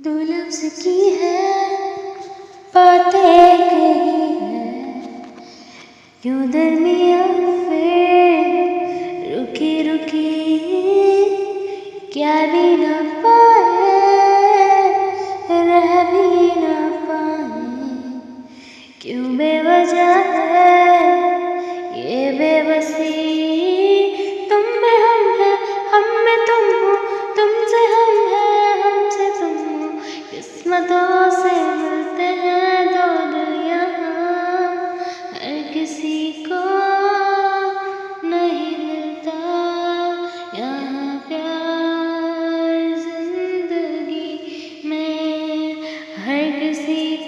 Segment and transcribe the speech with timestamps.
[0.00, 1.40] दो लफ्ज की है,
[2.74, 3.88] बातें कही
[4.40, 4.60] है।
[6.22, 7.26] क्यों दरमिया
[7.66, 10.30] फिर रुकी रुकी,
[12.12, 13.90] क्या भी ना पाए,
[15.68, 17.62] रह भी ना पाए।
[19.02, 20.49] क्यों बेवजह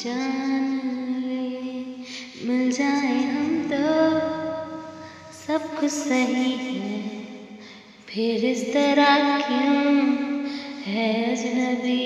[0.01, 0.67] जान
[1.25, 1.47] ले
[2.47, 3.89] मिल जाए हम तो।
[5.37, 7.01] सब कुछ सही है,
[8.09, 9.83] फिर इस तरह क्यों
[10.85, 11.99] है अजनबी?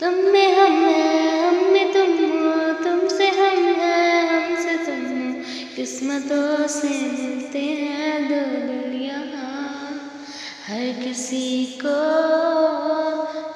[0.00, 5.42] तुम में हम है, हम में तुम हो, तुमसे हम है, हमसे तुम हो।
[5.76, 9.92] किस्मतों से मिलते हैं दो दिल यहाँ
[10.68, 11.98] हर किसी को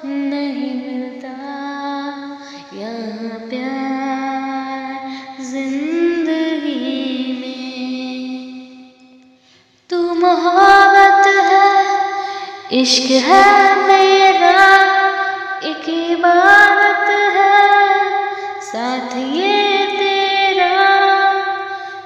[0.04, 1.63] नहीं मिलता।
[2.74, 8.90] यहाँ प्यार ज़िंदगी में।
[9.90, 13.48] तू मोहब्बत है, इश्क है
[13.88, 14.64] मेरा,
[15.70, 17.60] एक इबादत है,
[18.62, 20.76] साथ ये तेरा।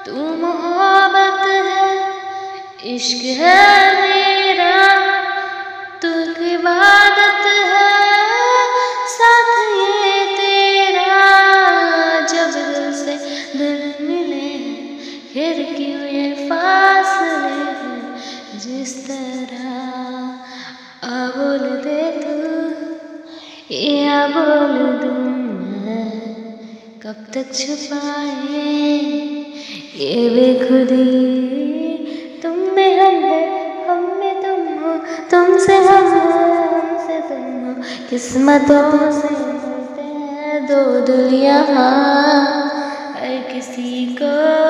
[0.07, 3.88] तू मोहब्बत है, इश्क है
[23.71, 25.29] या बोल दूँ
[27.03, 28.63] कब तक छुपाए?
[29.97, 31.05] ये बेखुदी
[32.43, 33.43] तुम में हम है,
[33.89, 34.97] हम में तुम हो,
[35.31, 37.75] तुमसे हम हो, हमसे तुम हो।
[38.11, 41.93] किस्मतों से मिलते हैं दो दिल यहाँ
[43.15, 44.68] हर किसी को।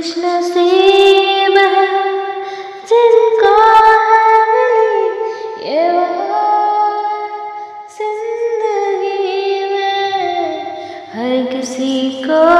[0.00, 1.88] खुश नसीब है
[7.96, 10.62] ज़िंदगी में
[11.12, 11.92] हर किसी
[12.24, 12.59] को